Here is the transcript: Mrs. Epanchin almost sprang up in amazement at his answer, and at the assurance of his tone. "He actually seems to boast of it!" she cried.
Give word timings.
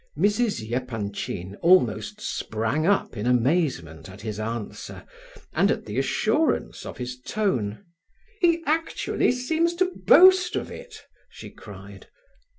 Mrs. 0.17 0.71
Epanchin 0.71 1.57
almost 1.57 2.19
sprang 2.21 2.87
up 2.87 3.15
in 3.15 3.27
amazement 3.27 4.09
at 4.09 4.21
his 4.21 4.39
answer, 4.39 5.03
and 5.53 5.69
at 5.69 5.85
the 5.85 5.99
assurance 5.99 6.87
of 6.87 6.97
his 6.97 7.19
tone. 7.21 7.85
"He 8.39 8.63
actually 8.65 9.31
seems 9.31 9.75
to 9.75 9.85
boast 10.07 10.55
of 10.55 10.71
it!" 10.71 11.03
she 11.29 11.51
cried. 11.51 12.07